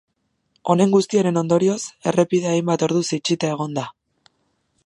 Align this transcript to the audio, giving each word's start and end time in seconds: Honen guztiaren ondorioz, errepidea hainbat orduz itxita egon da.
Honen 0.73 0.95
guztiaren 0.95 1.37
ondorioz, 1.43 1.77
errepidea 2.13 2.57
hainbat 2.57 2.87
orduz 2.89 3.07
itxita 3.19 3.53
egon 3.59 3.81
da. 3.81 3.89